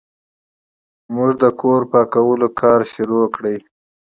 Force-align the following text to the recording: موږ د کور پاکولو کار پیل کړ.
موږ 1.13 1.31
د 1.41 1.43
کور 1.61 1.81
پاکولو 1.91 2.47
کار 2.59 2.79
پیل 2.93 3.11
کړ. 3.35 3.43